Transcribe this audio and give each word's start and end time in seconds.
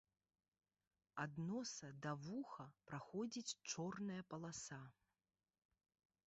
Ад 1.23 1.31
носа 1.49 1.89
да 1.97 1.99
да 2.05 2.13
вуха 2.23 2.65
праходзіць 2.87 3.57
чорная 3.75 4.23
паласа. 4.33 4.81